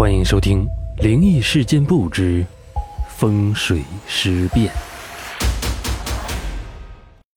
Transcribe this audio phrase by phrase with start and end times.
[0.00, 0.66] 欢迎收听
[1.02, 2.42] 《灵异事件簿之
[3.18, 4.72] 风水尸变》。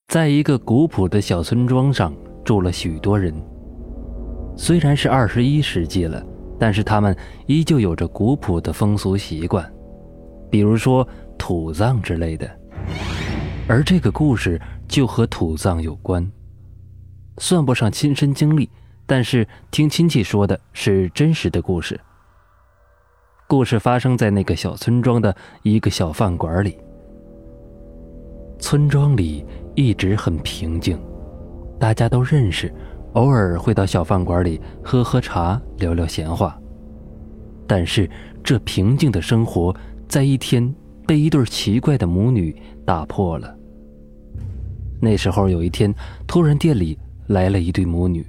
[0.07, 2.15] 在一个古朴的小村庄上，
[2.45, 3.35] 住了许多人。
[4.55, 6.25] 虽然是二十一世纪了，
[6.57, 7.13] 但是他们
[7.47, 9.69] 依旧有着古朴的风俗习惯，
[10.49, 11.05] 比如说
[11.37, 12.49] 土葬之类的。
[13.67, 14.57] 而这个故事
[14.87, 16.31] 就和土葬有关，
[17.39, 18.69] 算不上亲身经历，
[19.05, 21.99] 但是听亲戚说的是真实的故事。
[23.47, 26.77] 故事发生在那个小村庄的一个小饭馆里。
[28.57, 30.97] 村庄里一直很平静，
[31.79, 32.73] 大家都认识，
[33.13, 36.57] 偶尔会到小饭馆里喝喝茶、聊聊闲话。
[37.67, 38.09] 但是
[38.43, 39.75] 这平静的生活，
[40.07, 40.73] 在一天
[41.05, 43.55] 被一对奇怪的母女打破了。
[45.01, 45.93] 那时候有一天，
[46.25, 48.25] 突然店里来了一对母女，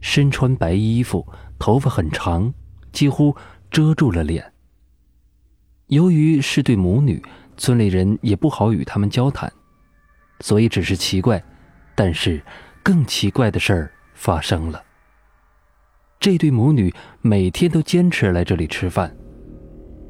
[0.00, 1.24] 身穿白衣服，
[1.58, 2.52] 头发很长，
[2.92, 3.34] 几乎。
[3.70, 4.52] 遮住了脸。
[5.86, 7.22] 由于是对母女，
[7.56, 9.52] 村里人也不好与他们交谈，
[10.40, 11.42] 所以只是奇怪。
[11.94, 12.40] 但是
[12.82, 14.82] 更奇怪的事儿发生了。
[16.18, 19.14] 这对母女每天都坚持来这里吃饭，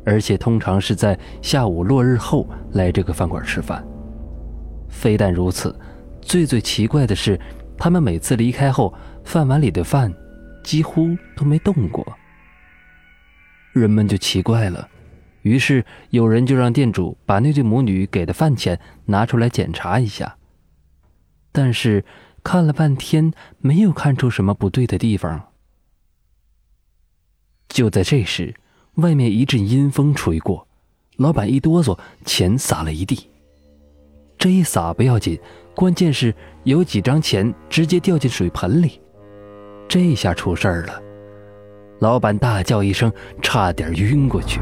[0.05, 3.85] 而且通常是在下午落日后来这个饭馆吃饭。
[4.89, 5.77] 非但如此，
[6.21, 7.41] 最最奇怪的是，
[7.77, 10.13] 他们每次离开后，饭碗里的饭
[10.63, 12.07] 几乎都没动过。
[13.73, 14.89] 人们就奇怪了，
[15.43, 20.37] 于是有人就让店主把那对母女给的饭钱拿出来检查一下。
[21.53, 22.05] 但是
[22.43, 25.49] 看了半天，没有看出什么不对的地方。
[27.69, 28.55] 就在这时，
[28.95, 30.67] 外面一阵阴风吹过，
[31.17, 33.29] 老板一哆嗦，钱洒了一地。
[34.37, 35.39] 这一洒不要紧，
[35.75, 39.01] 关键是有几张钱直接掉进水盆里，
[39.89, 41.03] 这下出事儿了。
[42.01, 43.13] 老板大叫一声，
[43.43, 44.59] 差点晕过去。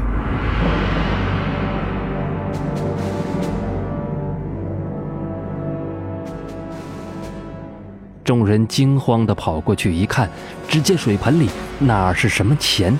[8.25, 10.29] 众人惊慌的跑过去一看，
[10.67, 11.49] 只见水盆里
[11.79, 12.99] 哪是什么钱，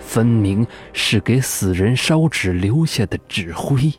[0.00, 3.92] 分明是给死人烧纸留下的纸灰。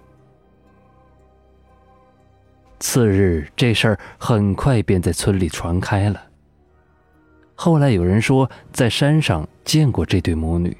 [2.79, 6.30] 次日，这事儿很快便在村里传开了。
[7.63, 10.75] 后来有人说，在山上见过这对母女，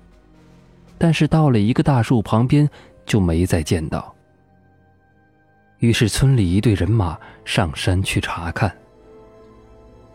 [0.98, 2.68] 但是到了一个大树旁边
[3.06, 4.12] 就没再见到。
[5.78, 7.16] 于是村里一队人马
[7.46, 8.76] 上山去查看。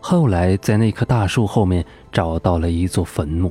[0.01, 3.49] 后来在那棵大树后面找到了一座坟墓，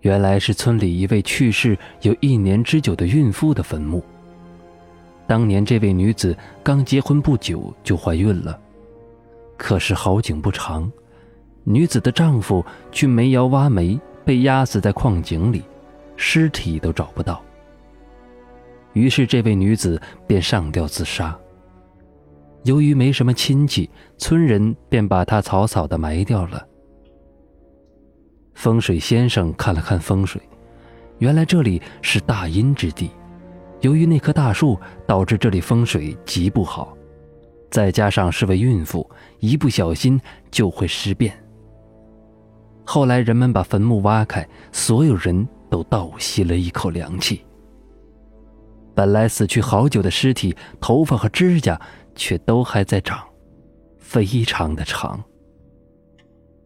[0.00, 4.02] 原来是村里一位去世有一年之久的孕妇的坟墓。
[5.24, 8.58] 当年这位女子刚结婚不久就怀孕了，
[9.56, 10.90] 可是好景不长。
[11.64, 15.62] 女子的丈夫去煤窑挖煤，被压死在矿井里，
[16.16, 17.42] 尸体都找不到。
[18.92, 21.36] 于是这位女子便上吊自杀。
[22.64, 26.66] 由于没什么亲戚，村人便把她草草的埋掉了。
[28.54, 30.40] 风水先生看了看风水，
[31.18, 33.10] 原来这里是大阴之地，
[33.80, 36.96] 由于那棵大树导致这里风水极不好，
[37.70, 39.10] 再加上是位孕妇，
[39.40, 40.20] 一不小心
[40.50, 41.36] 就会尸变。
[42.84, 47.44] 后来人们把坟墓挖开，所有人都倒吸了一口凉气。
[48.94, 51.80] 本来死去好久的尸体，头发和指甲
[52.14, 53.26] 却都还在长，
[53.98, 55.22] 非常的长。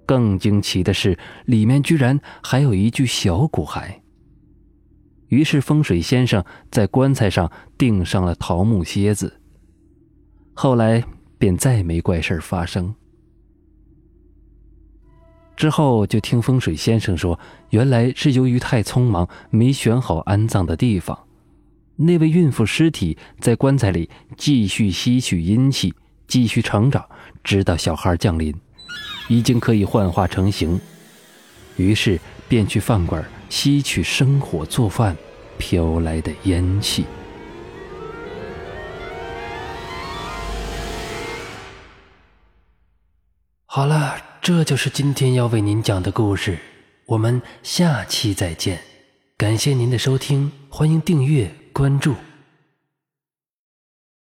[0.05, 3.95] 更惊奇的是，里面居然还有一具小骨骸。
[5.29, 9.41] 于是风水先生在棺材上钉上了桃木楔子。
[10.55, 11.05] 后来
[11.39, 12.95] 便再没怪事发生。
[15.59, 17.37] 之后就听风水先生说，
[17.71, 21.19] 原来是由于太匆忙，没选好安葬的地方。
[21.97, 25.93] 那位孕妇尸体在棺材里继续吸取阴气，
[26.29, 27.05] 继续成长，
[27.43, 28.55] 直到小孩降临，
[29.27, 30.81] 已经可以幻化成形。
[31.77, 35.17] 于是便去饭馆吸取生火做饭
[35.59, 37.05] 飘来的烟气。
[43.67, 44.28] 好了。
[44.49, 46.57] 这就是今天要为您讲的故事，
[47.05, 48.81] 我们下期再见。
[49.37, 52.15] 感谢您的收听，欢迎订阅关注。